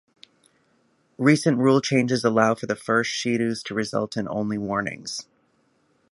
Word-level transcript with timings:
Recent 1.19 1.59
rule 1.59 1.79
changes 1.79 2.23
allow 2.23 2.55
for 2.55 2.65
the 2.65 2.75
first 2.75 3.11
shidos 3.11 3.63
to 3.65 3.75
result 3.75 4.17
in 4.17 4.27
only 4.27 4.57
warnings. 4.57 5.27